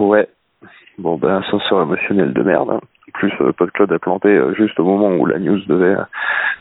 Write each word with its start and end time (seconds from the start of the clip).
Ouais. 0.00 0.28
Bon, 0.98 1.16
ben, 1.16 1.36
ascenseur 1.42 1.82
émotionnel 1.82 2.32
de 2.32 2.42
merde. 2.42 2.70
hein. 2.70 2.80
Plus, 3.14 3.32
euh, 3.40 3.52
PodCloud 3.52 3.92
a 3.92 3.98
planté 3.98 4.28
euh, 4.28 4.54
juste 4.54 4.78
au 4.80 4.84
moment 4.84 5.08
où 5.16 5.26
la 5.26 5.38
news 5.38 5.60
devait, 5.66 5.96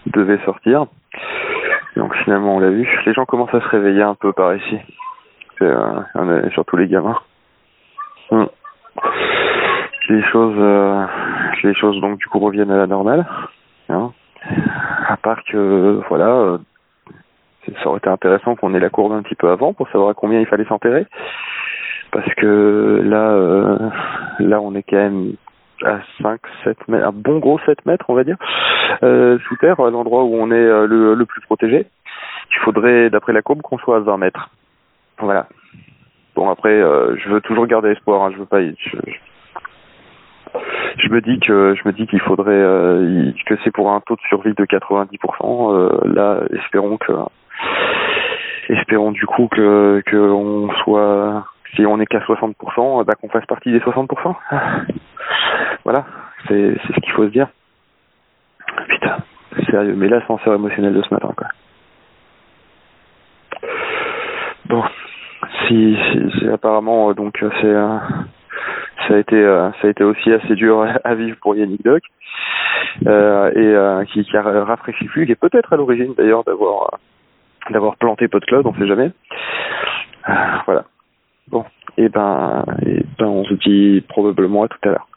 devait 0.07 0.39
sortir. 0.45 0.85
Donc 1.95 2.15
finalement, 2.23 2.55
on 2.55 2.59
l'a 2.59 2.69
vu. 2.69 2.87
Les 3.05 3.13
gens 3.13 3.25
commencent 3.25 3.53
à 3.53 3.61
se 3.61 3.67
réveiller 3.67 4.01
un 4.01 4.15
peu 4.15 4.33
par 4.33 4.55
ici. 4.55 4.77
C'est, 5.57 5.65
euh, 5.65 6.49
surtout 6.51 6.75
les 6.77 6.87
gamins. 6.87 7.19
Hmm. 8.31 8.45
Les 10.09 10.23
choses, 10.23 10.55
euh, 10.57 11.05
les 11.63 11.75
choses 11.75 11.99
donc 12.01 12.17
du 12.17 12.25
coup 12.27 12.39
reviennent 12.39 12.71
à 12.71 12.77
la 12.77 12.87
normale. 12.87 13.25
hein. 13.89 14.11
À 15.07 15.17
part 15.17 15.43
que, 15.43 16.01
voilà, 16.09 16.27
euh, 16.29 16.57
ça 17.83 17.89
aurait 17.89 17.97
été 17.99 18.09
intéressant 18.09 18.55
qu'on 18.55 18.73
ait 18.73 18.79
la 18.79 18.89
courbe 18.89 19.11
un 19.13 19.21
petit 19.21 19.35
peu 19.35 19.49
avant 19.49 19.73
pour 19.73 19.87
savoir 19.89 20.09
à 20.09 20.13
combien 20.13 20.39
il 20.39 20.47
fallait 20.47 20.65
s'enterrer. 20.65 21.05
Parce 22.11 22.33
que 22.35 23.01
là, 23.05 23.31
euh, 23.31 23.77
là, 24.39 24.61
on 24.61 24.73
est 24.75 24.83
quand 24.83 24.97
même 24.97 25.33
à 25.83 25.99
5, 26.21 26.39
7 26.63 26.87
mètres, 26.87 27.07
un 27.07 27.11
bon 27.11 27.39
gros 27.39 27.59
7 27.65 27.85
mètres, 27.85 28.05
on 28.09 28.15
va 28.15 28.23
dire, 28.23 28.37
euh, 29.03 29.37
sous 29.47 29.55
terre, 29.57 29.79
à 29.79 29.89
l'endroit 29.89 30.23
où 30.23 30.35
on 30.35 30.51
est 30.51 30.55
euh, 30.55 30.87
le, 30.87 31.13
le 31.13 31.25
plus 31.25 31.41
protégé. 31.41 31.85
Il 32.51 32.57
faudrait, 32.63 33.09
d'après 33.09 33.33
la 33.33 33.41
courbe, 33.41 33.61
qu'on 33.61 33.77
soit 33.77 33.97
à 33.97 33.99
20 33.99 34.17
mètres. 34.17 34.49
Voilà. 35.19 35.47
Bon, 36.35 36.49
après, 36.49 36.79
je 36.79 37.29
veux 37.29 37.41
toujours 37.41 37.67
garder 37.67 37.89
espoir. 37.89 38.23
Hein, 38.23 38.31
je 38.33 38.39
veux 38.39 38.45
pas. 38.45 38.61
Je, 38.61 38.97
me 41.09 41.21
dis 41.21 41.39
que 41.39 41.75
je 41.75 41.87
me 41.87 41.93
dis 41.93 42.07
qu'il 42.07 42.21
faudrait 42.21 43.33
que 43.45 43.55
c'est 43.63 43.71
pour 43.71 43.91
un 43.91 43.99
taux 44.01 44.15
de 44.15 44.21
survie 44.29 44.53
de 44.53 44.65
90%. 44.65 45.73
euh, 45.73 45.89
là, 46.05 46.39
espérons 46.57 46.97
que 46.97 47.11
espérons 48.69 49.11
du 49.11 49.25
coup 49.25 49.47
que 49.51 50.01
que 50.05 50.17
on 50.17 50.71
soit 50.83 51.45
si 51.75 51.85
on 51.85 51.99
est 51.99 52.05
qu'à 52.05 52.19
60%, 52.19 53.03
bah 53.05 53.13
qu'on 53.15 53.29
fasse 53.29 53.45
partie 53.45 53.71
des 53.71 53.79
60%. 53.79 54.35
Voilà, 55.85 56.05
c'est 56.47 56.75
ce 56.87 56.99
qu'il 56.99 57.13
faut 57.13 57.25
se 57.25 57.31
dire. 57.31 57.47
Putain, 58.87 59.17
sérieux, 59.69 59.95
mais 59.95 60.07
l'ascenseur 60.07 60.53
émotionnel 60.53 60.93
de 60.93 61.01
ce 61.01 61.13
matin 61.13 61.31
quoi. 61.35 61.47
Bon, 64.65 64.83
si, 65.67 65.97
si, 66.11 66.39
si 66.39 66.49
apparemment 66.49 67.09
euh, 67.09 67.13
donc 67.13 67.41
euh, 67.41 67.49
c'est 67.61 67.67
euh, 67.67 67.97
ça 69.07 69.15
a 69.15 69.17
été 69.17 69.41
ça 69.81 69.87
a 69.87 69.89
été 69.89 70.03
aussi 70.03 70.31
assez 70.31 70.55
dur 70.55 70.85
à 71.03 71.15
vivre 71.15 71.37
pour 71.41 71.55
Yannick 71.55 71.83
Doc 71.83 72.03
euh, 73.07 73.51
et 73.51 73.75
euh, 73.75 74.03
qui, 74.05 74.23
qui 74.23 74.37
a 74.37 74.41
rafraîchi 74.41 75.05
le 75.05 75.09
flux, 75.09 75.29
est 75.29 75.35
peut-être 75.35 75.73
à 75.73 75.77
l'origine 75.77 76.13
d'ailleurs 76.17 76.43
d'avoir 76.43 76.99
d'avoir 77.69 77.95
planté 77.97 78.27
PodCloud, 78.27 78.65
on 78.65 78.73
sait 78.73 78.87
jamais. 78.87 79.11
Euh, 80.27 80.33
voilà. 80.65 80.85
Bon, 81.49 81.65
et 81.97 82.09
ben 82.09 82.63
et 82.85 83.03
ben 83.17 83.25
on 83.25 83.43
se 83.45 83.55
dit 83.55 84.01
probablement 84.07 84.63
à 84.63 84.67
tout 84.67 84.77
à 84.83 84.89
l'heure. 84.89 85.07